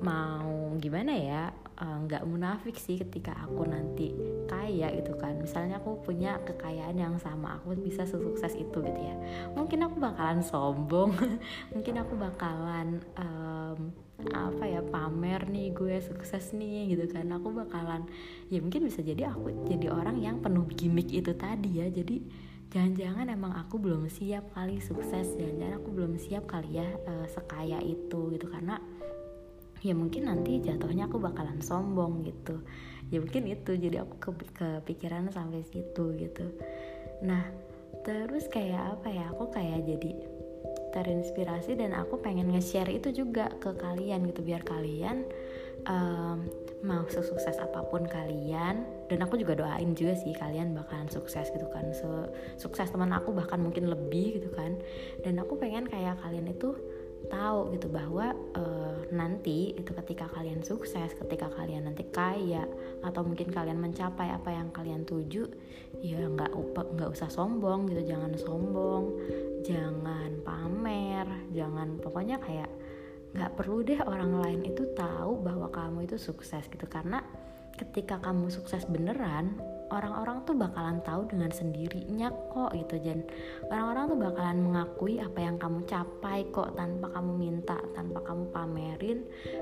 mau 0.00 0.76
gimana 0.76 1.12
ya 1.17 1.43
eh, 1.81 1.97
nggak 2.05 2.23
uh, 2.25 2.29
munafik 2.29 2.76
sih 2.76 3.00
ketika 3.00 3.33
aku 3.33 3.65
nanti 3.65 4.12
kaya 4.49 4.93
gitu 4.93 5.17
kan. 5.17 5.41
Misalnya 5.41 5.81
aku 5.81 6.00
punya 6.05 6.41
kekayaan 6.45 6.97
yang 6.97 7.15
sama 7.17 7.61
aku 7.61 7.76
bisa 7.76 8.05
sukses 8.05 8.53
itu 8.57 8.79
gitu 8.81 9.00
ya. 9.00 9.17
Mungkin 9.57 9.85
aku 9.85 9.97
bakalan 10.00 10.41
sombong 10.45 11.17
mungkin 11.73 11.95
aku 12.00 12.15
bakalan 12.17 13.00
um, 13.17 13.93
apa 14.33 14.65
ya 14.65 14.81
pamer 14.81 15.45
nih 15.53 15.76
gue 15.76 15.97
sukses 16.00 16.53
nih 16.53 16.93
gitu 16.97 17.09
kan. 17.12 17.29
Aku 17.33 17.53
bakalan 17.53 18.05
ya 18.53 18.61
mungkin 18.61 18.88
bisa 18.88 19.00
jadi 19.00 19.33
aku 19.33 19.69
jadi 19.69 19.93
orang 19.93 20.21
yang 20.21 20.41
penuh 20.45 20.69
gimmick 20.69 21.09
itu 21.12 21.33
tadi 21.33 21.81
ya. 21.81 21.88
Jadi 21.88 22.21
jangan-jangan 22.67 23.33
emang 23.33 23.57
aku 23.57 23.79
belum 23.81 24.11
siap 24.11 24.53
kali 24.53 24.83
sukses 24.83 25.38
jangan-jangan 25.38 25.81
aku 25.81 25.88
belum 25.95 26.19
siap 26.19 26.45
kali 26.50 26.76
ya 26.81 26.88
uh, 27.09 27.26
sekaya 27.29 27.81
itu 27.81 28.33
gitu. 28.37 28.49
Karena 28.49 28.76
ya 29.87 29.95
mungkin 29.95 30.26
nanti 30.26 30.59
jatuhnya 30.59 31.07
aku 31.07 31.23
bakalan 31.23 31.62
sombong 31.62 32.26
gitu. 32.26 32.59
Ya 33.14 33.23
mungkin 33.23 33.47
itu. 33.47 33.78
Jadi 33.78 34.02
aku 34.02 34.14
ke 34.19 34.31
kepikiran 34.59 35.31
sampai 35.31 35.62
situ 35.62 36.12
gitu. 36.19 36.47
Nah 37.23 37.47
terus 38.02 38.50
kayak 38.50 38.99
apa 38.99 39.09
ya? 39.14 39.31
Aku 39.31 39.55
kayak 39.55 39.87
jadi 39.87 40.11
terinspirasi 40.90 41.76
dan 41.76 41.93
aku 41.93 42.19
pengen 42.19 42.50
nge-share 42.50 42.88
itu 42.90 43.14
juga 43.14 43.52
ke 43.62 43.71
kalian 43.78 44.26
gitu. 44.26 44.43
Biar 44.43 44.66
kalian 44.66 45.23
um, 45.87 46.49
mau 46.85 47.07
sukses 47.09 47.57
apa 47.57 47.83
pun 47.88 48.05
kalian 48.05 48.85
dan 49.07 49.19
aku 49.25 49.40
juga 49.40 49.57
doain 49.57 49.97
juga 49.97 50.12
sih 50.19 50.35
kalian 50.35 50.75
bakalan 50.75 51.07
sukses 51.07 51.47
gitu 51.55 51.69
kan. 51.71 51.87
Se 51.95 52.09
sukses 52.59 52.90
teman 52.90 53.14
aku 53.14 53.31
bahkan 53.31 53.62
mungkin 53.62 53.87
lebih 53.87 54.43
gitu 54.43 54.50
kan. 54.50 54.75
Dan 55.23 55.38
aku 55.38 55.55
pengen 55.61 55.87
kayak 55.87 56.19
kalian 56.25 56.50
itu 56.50 56.75
tahu 57.27 57.75
gitu 57.75 57.91
bahwa 57.91 58.31
uh, 58.55 59.03
nanti 59.11 59.75
itu 59.75 59.91
ketika 59.91 60.31
kalian 60.31 60.63
sukses, 60.63 61.11
ketika 61.17 61.51
kalian 61.51 61.91
nanti 61.91 62.07
kaya 62.13 62.63
atau 63.03 63.27
mungkin 63.27 63.51
kalian 63.51 63.81
mencapai 63.81 64.31
apa 64.31 64.55
yang 64.55 64.71
kalian 64.71 65.03
tuju, 65.03 65.49
ya 66.05 66.23
nggak 66.23 66.53
nggak 66.97 67.11
usah 67.11 67.27
sombong 67.33 67.91
gitu, 67.91 68.15
jangan 68.15 68.33
sombong, 68.39 69.17
jangan 69.67 70.31
pamer, 70.47 71.27
jangan 71.51 71.99
pokoknya 71.99 72.39
kayak 72.39 72.71
nggak 73.37 73.53
perlu 73.59 73.85
deh 73.85 74.01
orang 74.07 74.33
lain 74.41 74.61
itu 74.65 74.87
tahu 74.97 75.43
bahwa 75.43 75.69
kamu 75.69 76.07
itu 76.07 76.17
sukses 76.17 76.65
gitu. 76.71 76.87
Karena 76.87 77.21
ketika 77.77 78.17
kamu 78.23 78.49
sukses 78.49 78.89
beneran 78.89 79.61
orang-orang 79.90 80.43
tuh 80.43 80.59
bakalan 80.59 80.99
tahu 81.07 81.31
dengan 81.31 81.50
sendirinya 81.55 82.33
kok 82.50 82.75
gitu 82.75 82.99
dan 82.99 83.23
orang-orang 83.71 84.05
tuh 84.11 84.19
bakalan 84.19 84.59
mengakui 84.62 85.23
apa 85.23 85.38
yang 85.38 85.57
kamu 85.62 85.87
capai 85.87 86.43
kok 86.50 86.75
tanpa 86.75 87.07
kamu 87.14 87.33
minta 87.38 87.78
tanpa 87.95 88.19
kamu 88.26 88.50
pamerin 88.50 89.19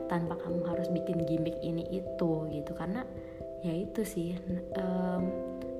tanpa 0.08 0.40
kamu 0.40 0.64
harus 0.64 0.88
bikin 0.88 1.28
gimmick 1.28 1.56
ini 1.60 1.84
itu 1.92 2.32
gitu. 2.48 2.72
Karena 2.72 3.04
ya 3.60 3.74
itu 3.76 4.00
sih 4.04 4.36
um, 4.80 5.22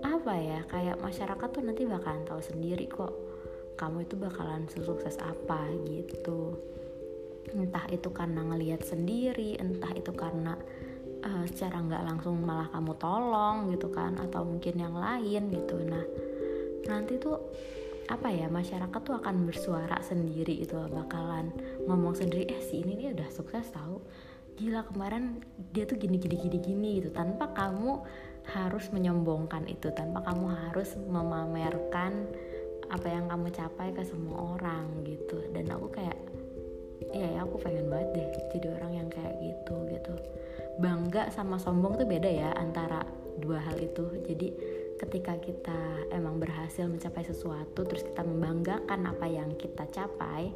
apa 0.05 0.35
ya 0.37 0.61
kayak 0.69 1.01
masyarakat 1.01 1.49
tuh 1.49 1.63
nanti 1.65 1.89
bakalan 1.89 2.25
tahu 2.29 2.41
sendiri 2.41 2.85
kok 2.89 3.13
kamu 3.81 4.05
itu 4.05 4.15
bakalan 4.21 4.69
sukses 4.69 5.17
apa 5.25 5.73
gitu. 5.89 6.61
Entah 7.55 7.85
itu 7.93 8.09
karena 8.13 8.45
ngelihat 8.45 8.85
sendiri 8.85 9.57
entah 9.57 9.93
itu 9.97 10.13
karena 10.13 10.57
uh, 11.25 11.45
secara 11.49 11.81
nggak 11.81 12.05
langsung 12.05 12.37
malah 12.45 12.69
kamu 12.71 12.93
tolong 13.01 13.73
gitu 13.73 13.89
kan 13.91 14.15
atau 14.21 14.45
mungkin 14.45 14.75
yang 14.77 14.95
lain 14.95 15.51
gitu. 15.51 15.81
Nah 15.83 16.05
nanti 16.85 17.17
tuh 17.17 17.41
apa 18.05 18.29
ya 18.29 18.53
masyarakat 18.53 19.01
tuh 19.01 19.17
akan 19.17 19.49
bersuara 19.49 19.97
sendiri 20.05 20.61
itu 20.61 20.77
bakalan 20.93 21.49
ngomong 21.89 22.13
sendiri 22.13 22.45
eh 22.53 22.61
si 22.61 22.85
ini 22.85 23.01
nih 23.01 23.17
udah 23.17 23.29
sukses 23.33 23.65
tahu 23.73 24.05
gila 24.61 24.85
kemarin 24.85 25.41
dia 25.73 25.89
tuh 25.89 25.97
gini 25.97 26.21
gini 26.21 26.37
gini 26.37 26.59
gini 26.61 26.91
gitu. 27.01 27.11
Tanpa 27.11 27.51
kamu 27.57 28.05
harus 28.45 28.93
menyombongkan 28.93 29.65
itu 29.73 29.89
tanpa 29.97 30.21
kamu 30.21 30.53
harus 30.69 30.95
memamerkan 31.01 32.29
apa 32.93 33.09
yang 33.09 33.33
kamu 33.33 33.49
capai 33.49 33.97
ke 33.97 34.05
semua 34.05 34.55
orang 34.55 34.85
gitu. 35.09 35.41
Dan 35.57 35.73
aku 35.73 35.89
kayak 35.89 36.21
ya, 37.11 37.27
ya 37.35 37.41
aku 37.43 37.57
pengen 37.59 37.89
banget 37.89 38.09
deh 38.15 38.29
jadi 38.55 38.67
orang 38.79 38.93
yang 38.95 39.09
kayak 39.11 39.35
gitu 39.43 39.75
gitu 39.91 40.15
bangga 40.79 41.31
sama 41.31 41.61
sombong 41.61 41.99
tuh 42.01 42.09
beda 42.09 42.31
ya 42.31 42.51
antara 42.57 43.07
dua 43.39 43.63
hal 43.63 43.79
itu. 43.79 44.07
Jadi 44.25 44.49
ketika 44.95 45.37
kita 45.43 46.07
emang 46.15 46.39
berhasil 46.39 46.87
mencapai 46.87 47.27
sesuatu 47.27 47.83
terus 47.83 48.07
kita 48.07 48.23
membanggakan 48.23 49.11
apa 49.11 49.27
yang 49.27 49.53
kita 49.59 49.91
capai 49.91 50.55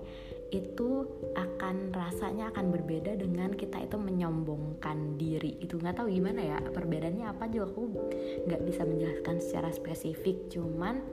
itu 0.48 1.04
akan 1.36 1.92
rasanya 1.92 2.48
akan 2.48 2.72
berbeda 2.72 3.20
dengan 3.20 3.52
kita 3.52 3.84
itu 3.84 4.00
menyombongkan 4.00 5.20
diri. 5.20 5.60
Itu 5.60 5.76
nggak 5.76 6.00
tahu 6.00 6.08
gimana 6.08 6.40
ya 6.40 6.58
perbedaannya 6.72 7.26
apa 7.28 7.44
juga 7.52 7.68
aku 7.68 7.82
nggak 8.48 8.62
bisa 8.64 8.82
menjelaskan 8.88 9.36
secara 9.44 9.68
spesifik. 9.74 10.48
Cuman 10.48 11.04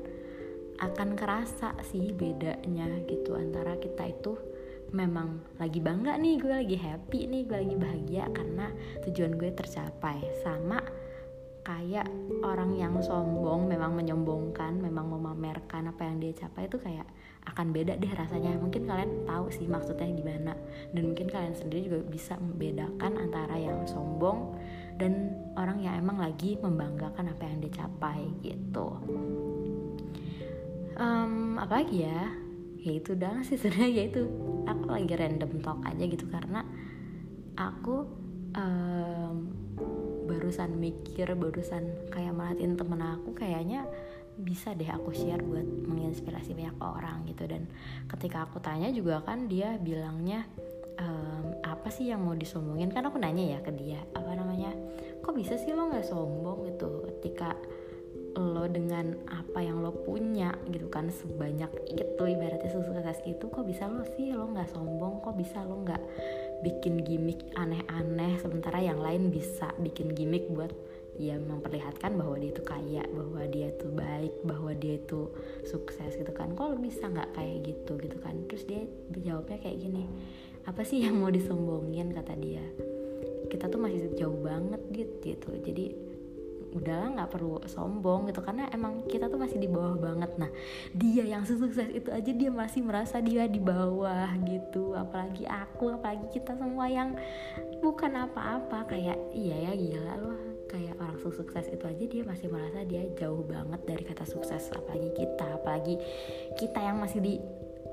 akan 0.80 1.16
kerasa 1.16 1.76
sih 1.88 2.12
bedanya 2.12 2.88
gitu 3.08 3.36
antara 3.36 3.80
kita 3.80 4.12
itu 4.12 4.36
memang 4.94 5.42
lagi 5.58 5.80
bangga 5.82 6.18
nih 6.20 6.36
gue 6.38 6.54
lagi 6.54 6.78
happy 6.78 7.26
nih 7.26 7.42
gue 7.48 7.58
lagi 7.66 7.76
bahagia 7.78 8.24
karena 8.34 8.70
tujuan 9.08 9.38
gue 9.40 9.50
tercapai. 9.56 10.22
Sama 10.44 10.82
kayak 11.66 12.06
orang 12.46 12.78
yang 12.78 13.02
sombong 13.02 13.66
memang 13.66 13.98
menyombongkan 13.98 14.78
memang 14.78 15.10
memamerkan 15.10 15.90
apa 15.90 16.06
yang 16.06 16.22
dia 16.22 16.46
capai 16.46 16.70
itu 16.70 16.78
kayak 16.78 17.10
akan 17.46 17.74
beda 17.74 17.98
deh 17.98 18.14
rasanya. 18.14 18.58
Mungkin 18.58 18.86
kalian 18.86 19.26
tahu 19.26 19.50
sih 19.54 19.66
maksudnya 19.66 20.10
gimana. 20.14 20.54
Dan 20.94 21.14
mungkin 21.14 21.30
kalian 21.30 21.58
sendiri 21.58 21.90
juga 21.90 22.00
bisa 22.06 22.34
membedakan 22.38 23.18
antara 23.18 23.58
yang 23.58 23.86
sombong 23.90 24.58
dan 25.02 25.34
orang 25.60 25.82
yang 25.82 26.00
emang 26.00 26.22
lagi 26.22 26.58
membanggakan 26.62 27.34
apa 27.34 27.44
yang 27.46 27.58
dia 27.62 27.74
capai 27.86 28.30
gitu. 28.42 28.88
Um, 30.96 31.60
apa 31.60 31.84
lagi 31.84 32.08
ya? 32.08 32.32
Ya 32.80 32.92
itu 33.02 33.18
udah 33.18 33.42
sih 33.42 33.58
sebenarnya 33.58 33.90
ya 33.90 34.04
itu 34.14 34.24
aku 34.66 34.92
lagi 34.92 35.14
random 35.14 35.62
talk 35.62 35.80
aja 35.86 36.04
gitu 36.04 36.26
karena 36.28 36.62
aku 37.56 38.06
um, 38.58 39.36
barusan 40.26 40.76
mikir 40.82 41.32
barusan 41.38 41.94
kayak 42.10 42.34
merhatiin 42.34 42.76
temen 42.76 43.02
aku 43.02 43.32
kayaknya 43.38 43.86
bisa 44.36 44.76
deh 44.76 44.88
aku 44.92 45.16
share 45.16 45.40
buat 45.40 45.64
menginspirasi 45.64 46.52
banyak 46.52 46.76
orang 46.84 47.24
gitu. 47.32 47.48
Dan 47.48 47.72
ketika 48.12 48.44
aku 48.44 48.60
tanya 48.60 48.92
juga 48.92 49.24
kan 49.24 49.48
dia 49.48 49.80
bilangnya 49.80 50.44
ehm, 51.00 51.64
apa 51.64 51.88
sih 51.88 52.12
yang 52.12 52.28
mau 52.28 52.36
disombongin? 52.36 52.92
Kan 52.92 53.08
aku 53.08 53.16
nanya 53.16 53.56
ya 53.56 53.60
ke 53.64 53.72
dia 53.72 54.04
apa 54.12 54.36
namanya? 54.36 54.76
Kok 55.24 55.36
bisa 55.40 55.56
sih 55.56 55.72
lo 55.72 55.88
nggak 55.88 56.04
sombong? 56.04 56.68
Gitu. 56.68 56.90
Ketika 57.16 57.56
lo 58.36 58.68
dengan 58.68 59.16
apa 59.32 59.64
yang 59.64 59.80
lo 59.80 59.96
punya 60.04 60.52
gitu 60.68 60.92
kan 60.92 61.08
sebanyak 61.08 61.72
itu 61.88 62.22
ibaratnya 62.22 62.68
sukses 62.68 63.24
itu 63.24 63.48
kok 63.48 63.64
bisa 63.64 63.88
lo 63.88 64.04
sih 64.20 64.36
lo 64.36 64.52
nggak 64.52 64.76
sombong 64.76 65.24
kok 65.24 65.40
bisa 65.40 65.64
lo 65.64 65.82
nggak 65.88 66.04
bikin 66.64 67.04
gimmick 67.04 67.40
aneh-aneh 67.56 68.36
sementara 68.44 68.84
yang 68.84 69.00
lain 69.00 69.32
bisa 69.32 69.72
bikin 69.80 70.12
gimmick 70.12 70.48
buat 70.52 70.72
ya 71.16 71.40
memperlihatkan 71.40 72.20
bahwa 72.20 72.36
dia 72.36 72.52
itu 72.52 72.64
kaya 72.64 73.04
bahwa 73.08 73.42
dia 73.48 73.72
itu 73.72 73.88
baik 73.88 74.34
bahwa 74.44 74.72
dia 74.76 75.00
itu 75.00 75.32
sukses 75.64 76.12
gitu 76.20 76.32
kan. 76.36 76.52
Kok 76.54 76.80
bisa 76.84 77.08
nggak 77.08 77.32
kayak 77.36 77.58
gitu 77.64 77.96
gitu 78.04 78.18
kan? 78.20 78.36
Terus 78.52 78.64
dia 78.68 78.84
jawabnya 79.24 79.58
kayak 79.64 79.80
gini 79.80 80.04
apa 80.66 80.82
sih 80.84 81.06
yang 81.06 81.22
mau 81.22 81.32
disombongin? 81.32 82.12
kata 82.12 82.36
dia. 82.36 82.64
Kita 83.48 83.72
tuh 83.72 83.80
masih 83.80 84.12
jauh 84.20 84.36
banget 84.44 84.82
gitu 84.92 85.16
gitu. 85.24 85.50
Jadi 85.64 85.86
udahlah 86.76 87.10
nggak 87.16 87.32
perlu 87.32 87.64
sombong 87.72 88.28
gitu 88.28 88.44
karena 88.44 88.68
emang 88.76 89.08
kita 89.08 89.32
tuh 89.32 89.40
masih 89.40 89.58
di 89.64 89.72
bawah 89.72 89.96
banget. 89.96 90.36
Nah 90.36 90.52
dia 90.92 91.24
yang 91.24 91.48
sukses 91.48 91.88
itu 91.88 92.12
aja 92.12 92.32
dia 92.36 92.52
masih 92.52 92.84
merasa 92.84 93.24
dia 93.24 93.48
di 93.48 93.64
bawah 93.64 94.28
gitu. 94.44 94.92
Apalagi 94.92 95.48
aku 95.48 95.96
apalagi 95.96 96.28
kita 96.36 96.60
semua 96.60 96.92
yang 96.92 97.16
bukan 97.80 98.28
apa-apa. 98.28 98.92
Kayak 98.92 99.16
iya 99.32 99.72
ya 99.72 99.74
gila 99.74 100.14
loh 100.20 100.40
kayak 100.68 101.00
orang 101.00 101.16
sukses 101.24 101.72
itu 101.72 101.86
aja 101.88 102.04
dia 102.04 102.24
masih 102.28 102.52
merasa 102.52 102.84
dia 102.84 103.08
jauh 103.16 103.48
banget 103.48 103.80
dari 103.88 104.04
kata 104.04 104.28
sukses. 104.28 104.68
Apalagi 104.76 105.16
kita 105.16 105.48
apalagi 105.56 105.96
kita 106.60 106.80
yang 106.84 107.00
masih 107.00 107.24
di 107.24 107.34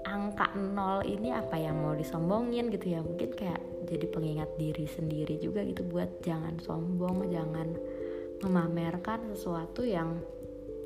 angka 0.03 0.51
nol 0.59 1.07
ini 1.07 1.31
apa 1.31 1.55
yang 1.55 1.79
mau 1.79 1.95
disombongin 1.95 2.75
gitu 2.75 2.99
ya. 2.99 3.01
Mungkin 3.01 3.31
kayak 3.39 3.63
jadi 3.87 4.07
pengingat 4.11 4.51
diri 4.59 4.87
sendiri 4.91 5.39
juga 5.39 5.63
gitu 5.63 5.87
buat 5.87 6.23
jangan 6.27 6.59
sombong 6.59 7.31
jangan 7.31 7.77
memamerkan 8.43 9.33
sesuatu 9.33 9.87
yang 9.87 10.19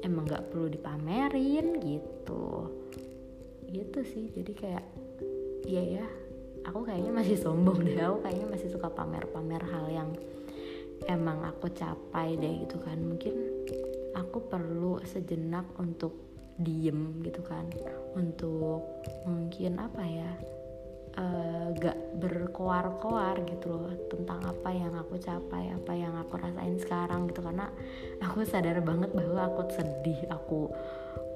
emang 0.05 0.29
nggak 0.29 0.53
perlu 0.53 0.69
dipamerin 0.71 1.81
gitu. 1.81 2.71
Gitu 3.67 4.01
sih 4.07 4.31
jadi 4.31 4.53
kayak 4.53 4.85
iya 5.67 5.83
ya 6.01 6.07
aku 6.69 6.87
kayaknya 6.87 7.13
masih 7.17 7.37
sombong 7.41 7.83
deh 7.83 7.99
aku 7.99 8.23
kayaknya 8.23 8.47
masih 8.55 8.69
suka 8.71 8.93
pamer-pamer 8.93 9.63
hal 9.67 9.87
yang 9.91 10.11
emang 11.11 11.43
aku 11.43 11.73
capai 11.73 12.39
deh 12.39 12.69
gitu 12.69 12.79
kan. 12.85 13.01
Mungkin 13.01 13.35
aku 14.15 14.47
perlu 14.47 15.01
sejenak 15.03 15.67
untuk 15.81 16.27
diem 16.57 17.21
gitu 17.21 17.45
kan 17.45 17.69
untuk 18.17 18.81
mungkin 19.29 19.77
apa 19.77 20.01
ya 20.01 20.31
uh, 21.17 21.73
gak 21.77 21.97
berkoar-koar 22.17 23.45
gitu 23.49 23.73
loh 23.73 23.93
tentang 24.09 24.41
apa 24.45 24.71
yang 24.73 24.93
aku 24.97 25.21
capai 25.21 25.73
apa 25.73 25.93
yang 25.93 26.15
aku 26.17 26.41
rasain 26.41 26.77
sekarang 26.81 27.29
gitu. 27.29 27.45
Karena 27.45 27.69
aku 28.23 28.45
sadar 28.45 28.81
banget 28.85 29.13
bahwa 29.13 29.51
aku 29.51 29.69
sedih 29.73 30.21
aku 30.33 30.71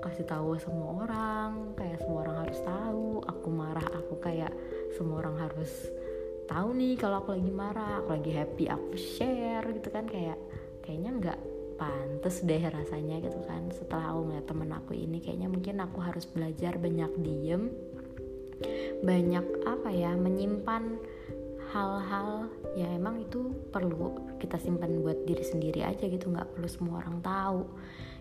kasih 0.01 0.25
tahu 0.25 0.57
semua 0.57 1.05
orang 1.05 1.77
kayak 1.77 2.01
semua 2.01 2.19
orang 2.25 2.37
harus 2.49 2.61
tahu. 2.65 3.07
Aku 3.29 3.49
marah 3.53 3.89
aku 3.93 4.15
kayak 4.21 4.53
semua 4.97 5.21
orang 5.25 5.37
harus 5.37 5.73
tahu 6.49 6.75
nih 6.75 6.99
kalau 6.99 7.23
aku 7.23 7.37
lagi 7.37 7.53
marah 7.53 8.03
aku 8.03 8.17
lagi 8.17 8.33
happy 8.33 8.65
aku 8.69 8.97
share 8.97 9.67
gitu 9.77 9.89
kan. 9.93 10.09
Kayak 10.09 10.39
kayaknya 10.81 11.11
nggak 11.21 11.41
pantas 11.77 12.45
deh 12.45 12.61
rasanya 12.61 13.21
gitu 13.21 13.41
kan. 13.45 13.69
Setelah 13.73 14.17
aku 14.17 14.21
ngeliat 14.29 14.47
temen 14.49 14.71
aku 14.73 14.93
ini 14.97 15.21
kayaknya 15.21 15.49
mungkin 15.53 15.81
aku 15.85 16.01
harus 16.01 16.25
belajar 16.25 16.81
banyak 16.81 17.13
diem 17.21 17.69
banyak 19.01 19.47
apa 19.65 19.89
ya 19.93 20.13
menyimpan 20.17 21.01
hal-hal 21.71 22.51
ya 22.75 22.91
emang 22.91 23.23
itu 23.23 23.55
perlu 23.71 24.35
kita 24.43 24.59
simpan 24.59 25.07
buat 25.07 25.23
diri 25.23 25.47
sendiri 25.47 25.87
aja 25.87 26.11
gitu 26.11 26.31
nggak 26.31 26.59
perlu 26.59 26.69
semua 26.69 27.03
orang 27.03 27.23
tahu. 27.23 27.63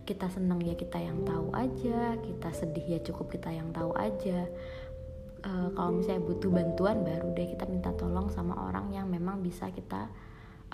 Kita 0.06 0.26
seneng 0.30 0.62
ya 0.66 0.74
kita 0.74 0.98
yang 0.98 1.22
tahu 1.26 1.54
aja 1.54 2.18
kita 2.18 2.50
sedih 2.54 2.86
ya 2.98 3.00
cukup 3.02 3.34
kita 3.34 3.50
yang 3.50 3.74
tahu 3.74 3.94
aja. 3.98 4.46
Uh, 5.40 5.72
kalau 5.72 5.96
misalnya 5.96 6.28
butuh 6.28 6.52
bantuan 6.52 7.00
baru 7.08 7.32
deh 7.32 7.48
kita 7.56 7.64
minta 7.64 7.96
tolong 7.96 8.28
sama 8.28 8.60
orang 8.60 8.92
yang 8.92 9.08
memang 9.08 9.40
bisa 9.40 9.72
kita 9.72 10.12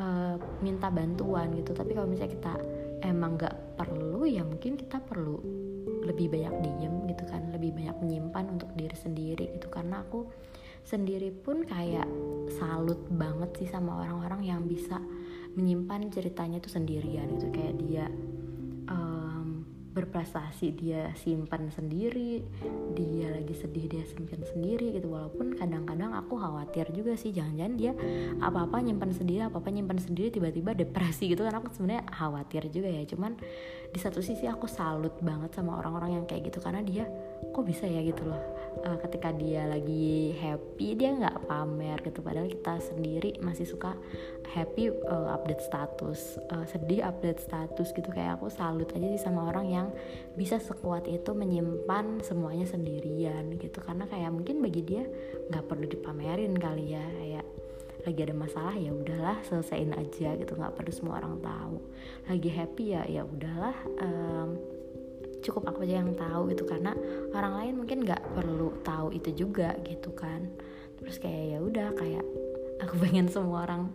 uh, 0.01 0.35
minta 0.59 0.91
bantuan 0.91 1.55
gitu. 1.55 1.71
Tapi 1.71 1.95
kalau 1.95 2.07
misalnya 2.09 2.33
kita 2.33 2.53
emang 3.05 3.37
nggak 3.39 3.77
perlu 3.79 4.25
ya 4.27 4.43
mungkin 4.43 4.75
kita 4.75 4.99
perlu 5.03 5.37
lebih 6.05 6.29
banyak 6.29 6.53
diem 6.61 6.95
gitu 7.09 7.23
kan 7.25 7.49
lebih 7.49 7.73
banyak 7.73 7.97
menyimpan 7.99 8.45
untuk 8.53 8.69
diri 8.77 8.95
sendiri 8.95 9.45
gitu. 9.57 9.67
Karena 9.67 10.05
aku 10.05 10.29
sendiri 10.85 11.33
pun 11.33 11.65
kayak 11.65 12.05
salut 12.61 13.01
banget 13.09 13.49
sih 13.57 13.69
sama 13.69 14.05
orang-orang 14.05 14.45
yang 14.45 14.61
bisa 14.69 15.01
menyimpan 15.57 16.13
ceritanya 16.13 16.61
itu 16.61 16.69
sendirian 16.69 17.25
gitu. 17.35 17.49
Kayak 17.49 17.73
dia 17.81 18.05
berprestasi 19.95 20.75
dia 20.75 21.15
simpan 21.15 21.71
sendiri 21.71 22.43
dia 22.91 23.31
lagi 23.31 23.55
sedih 23.55 23.87
dia 23.87 24.03
simpan 24.03 24.43
sendiri 24.43 24.99
gitu. 24.99 25.07
Walaupun 25.07 25.55
kadang-kadang 25.55 26.11
aku 26.11 26.35
khawatir 26.35 26.91
juga 26.91 27.15
sih 27.15 27.31
jangan-jangan 27.31 27.73
dia 27.79 27.91
apa-apa 28.43 28.83
nyimpan 28.83 29.11
sendiri 29.15 29.41
apa-apa 29.47 29.71
nyimpan 29.71 29.99
sendiri 30.03 30.35
tiba-tiba 30.35 30.75
depresi 30.75 31.31
gitu 31.31 31.47
kan. 31.47 31.63
Aku 31.63 31.71
sebenarnya 31.71 32.03
khawatir 32.11 32.67
juga 32.67 32.91
ya 32.91 33.07
cuman 33.07 33.39
di 33.95 33.99
satu 34.03 34.19
sisi 34.19 34.43
aku 34.51 34.67
salut 34.67 35.15
banget 35.23 35.55
sama 35.55 35.79
orang-orang 35.79 36.19
yang 36.19 36.25
kayak 36.27 36.51
gitu 36.51 36.59
karena 36.59 36.83
dia 36.83 37.07
kok 37.51 37.65
bisa 37.65 37.85
ya 37.85 38.01
gitu 38.01 38.25
loh. 38.25 38.41
Uh, 38.85 38.99
ketika 38.99 39.31
dia 39.31 39.63
lagi 39.65 40.35
happy 40.35 40.99
dia 40.99 41.15
nggak 41.15 41.47
pamer 41.47 41.97
gitu. 42.03 42.19
Padahal 42.19 42.51
kita 42.51 42.77
sendiri 42.83 43.39
masih 43.39 43.63
suka 43.63 43.95
happy 44.51 44.91
uh, 45.07 45.31
update 45.31 45.63
status. 45.63 46.37
Uh, 46.51 46.67
sedih 46.67 47.01
update 47.07 47.39
status 47.39 47.95
gitu. 47.95 48.09
Kayak 48.11 48.39
aku 48.39 48.51
salut 48.51 48.91
aja 48.91 49.07
sih 49.15 49.21
sama 49.23 49.47
orang 49.47 49.67
yang 49.71 49.87
bisa 50.35 50.59
sekuat 50.59 51.07
itu 51.07 51.31
menyimpan 51.31 52.19
semuanya 52.21 52.67
sendirian 52.67 53.55
gitu. 53.57 53.79
Karena 53.79 54.05
kayak 54.05 54.31
mungkin 54.35 54.59
bagi 54.59 54.81
dia 54.83 55.03
nggak 55.49 55.65
perlu 55.65 55.87
dipamerin 55.87 56.53
kali 56.59 56.93
ya. 56.93 57.05
Kayak 57.05 57.45
lagi 58.05 58.21
ada 58.21 58.35
masalah 58.37 58.75
ya 58.77 58.91
udahlah 58.93 59.37
selesaiin 59.47 59.95
aja 59.95 60.35
gitu. 60.35 60.53
Nggak 60.53 60.75
perlu 60.75 60.91
semua 60.91 61.23
orang 61.23 61.39
tahu. 61.39 61.77
Lagi 62.27 62.49
happy 62.51 62.85
ya 62.91 63.01
ya 63.07 63.23
udahlah 63.23 63.75
um, 64.03 64.74
cukup 65.45 65.69
aku 65.69 65.85
aja 65.85 66.01
yang 66.01 66.17
tahu 66.17 66.49
gitu 66.49 66.65
karena 66.65 66.97
orang 67.31 67.53
lain 67.61 67.73
mungkin 67.85 68.01
nggak 68.01 68.33
perlu 68.33 68.81
tahu 68.81 69.13
itu 69.13 69.45
juga 69.45 69.77
gitu 69.85 70.11
kan. 70.17 70.49
Terus 70.97 71.21
kayak 71.21 71.43
ya 71.53 71.59
udah 71.61 71.87
kayak 71.93 72.25
aku 72.83 72.93
pengen 72.97 73.29
semua 73.29 73.63
orang 73.69 73.93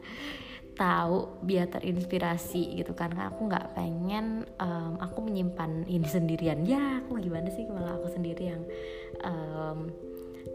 tahu 0.79 1.43
biar 1.45 1.69
terinspirasi 1.69 2.79
gitu 2.79 2.95
kan. 2.95 3.13
Aku 3.19 3.51
nggak 3.51 3.75
pengen 3.75 4.47
um, 4.63 4.97
aku 5.03 5.27
menyimpan 5.27 5.85
ini 5.91 6.07
sendirian. 6.07 6.63
Ya 6.65 7.03
aku 7.03 7.19
gimana 7.19 7.51
sih 7.51 7.67
malah 7.67 7.99
aku 7.99 8.09
sendiri 8.15 8.55
yang 8.55 8.63
um, 9.27 9.91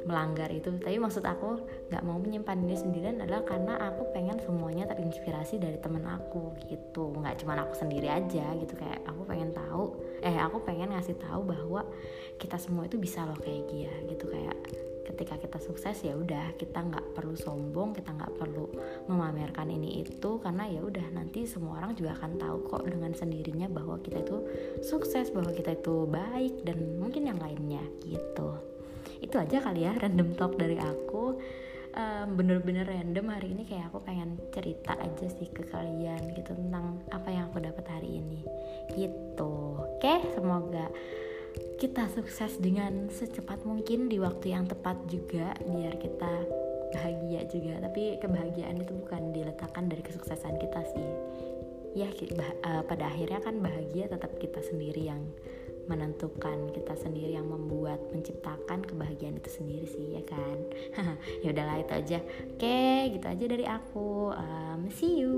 melanggar 0.05 0.49
itu. 0.51 0.69
Tapi 0.75 0.97
maksud 0.97 1.23
aku 1.25 1.65
nggak 1.89 2.03
mau 2.05 2.17
menyimpan 2.21 2.57
ini 2.65 2.75
sendirian 2.77 3.17
adalah 3.21 3.43
karena 3.43 3.73
aku 3.91 4.09
pengen 4.11 4.37
semuanya 4.41 4.85
terinspirasi 4.89 5.61
dari 5.61 5.77
temen 5.81 6.05
aku 6.05 6.53
gitu. 6.69 7.15
Nggak 7.15 7.41
cuma 7.43 7.57
aku 7.59 7.73
sendiri 7.77 8.09
aja 8.09 8.45
gitu. 8.57 8.73
Kayak 8.77 9.01
aku 9.07 9.21
pengen 9.25 9.51
tahu 9.51 9.97
eh 10.21 10.37
aku 10.37 10.61
pengen 10.63 10.93
ngasih 10.93 11.17
tahu 11.17 11.41
bahwa 11.45 11.85
kita 12.41 12.57
semua 12.57 12.85
itu 12.85 12.97
bisa 12.97 13.25
loh 13.25 13.37
kayak 13.37 13.65
dia 13.69 13.93
gitu. 14.09 14.29
Kayak 14.29 14.57
ketika 15.05 15.37
kita 15.37 15.61
sukses 15.61 16.01
ya 16.01 16.17
udah 16.17 16.57
kita 16.57 16.81
nggak 16.81 17.13
perlu 17.13 17.37
sombong 17.37 17.93
kita 17.93 18.09
nggak 18.11 18.35
perlu 18.41 18.67
memamerkan 19.05 19.69
ini 19.69 20.01
itu 20.01 20.41
karena 20.41 20.65
ya 20.65 20.81
udah 20.81 21.13
nanti 21.13 21.45
semua 21.45 21.77
orang 21.79 21.93
juga 21.93 22.17
akan 22.17 22.41
tahu 22.41 22.57
kok 22.67 22.83
dengan 22.89 23.13
sendirinya 23.13 23.69
bahwa 23.69 24.01
kita 24.01 24.25
itu 24.25 24.37
sukses 24.81 25.29
bahwa 25.29 25.53
kita 25.53 25.77
itu 25.77 26.09
baik 26.09 26.65
dan 26.65 26.97
mungkin 26.97 27.29
yang 27.29 27.37
lainnya 27.37 27.85
gitu 28.01 28.74
itu 29.23 29.35
aja 29.37 29.63
kali 29.63 29.87
ya 29.87 29.93
random 29.95 30.35
talk 30.35 30.55
dari 30.59 30.79
aku. 30.79 31.37
Bener-bener 32.35 32.83
um, 32.83 32.91
random 32.91 33.25
hari 33.31 33.55
ini 33.55 33.63
kayak 33.63 33.87
aku 33.87 34.03
pengen 34.03 34.35
cerita 34.51 34.99
aja 34.99 35.31
sih 35.31 35.47
ke 35.47 35.63
kalian 35.71 36.35
gitu 36.35 36.51
tentang 36.51 36.99
apa 37.07 37.31
yang 37.31 37.47
aku 37.47 37.63
dapat 37.63 37.87
hari 37.87 38.19
ini. 38.19 38.43
Gitu. 38.91 39.55
Oke 39.79 40.19
semoga 40.35 40.91
kita 41.79 42.11
sukses 42.11 42.59
dengan 42.59 43.07
secepat 43.07 43.63
mungkin 43.63 44.11
di 44.11 44.19
waktu 44.19 44.51
yang 44.51 44.67
tepat 44.67 44.99
juga 45.07 45.55
biar 45.63 45.95
kita 45.95 46.33
bahagia 46.91 47.47
juga. 47.47 47.79
Tapi 47.87 48.19
kebahagiaan 48.19 48.75
itu 48.75 48.91
bukan 48.91 49.31
diletakkan 49.31 49.87
dari 49.87 50.03
kesuksesan 50.03 50.59
kita 50.59 50.83
sih. 50.91 51.09
Ya 51.95 52.11
uh, 52.11 52.83
pada 52.83 53.07
akhirnya 53.07 53.39
kan 53.39 53.63
bahagia 53.63 54.11
tetap 54.11 54.35
kita 54.35 54.59
sendiri 54.67 55.07
yang 55.07 55.23
menentukan 55.85 56.73
kita 56.73 56.93
sendiri 56.97 57.37
yang 57.37 57.47
membuat 57.47 58.01
menciptakan 58.11 58.81
kebahagiaan 58.83 59.37
itu 59.37 59.49
sendiri 59.49 59.85
sih 59.87 60.05
ya 60.19 60.23
kan? 60.25 60.57
Ya 61.43 61.53
udahlah 61.53 61.77
itu 61.81 61.93
aja. 61.93 62.19
Oke 62.57 63.13
gitu 63.13 63.25
aja 63.25 63.45
dari 63.45 63.65
aku. 63.65 64.33
Um, 64.33 64.89
see 64.89 65.21
you 65.21 65.35